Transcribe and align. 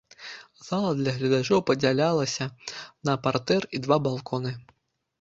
Зала 0.67 0.93
для 1.01 1.13
гледачоў 1.17 1.61
падзялялася 1.69 2.49
на 3.11 3.19
партэр 3.29 3.71
і 3.77 3.87
два 3.89 4.03
балконы. 4.11 4.61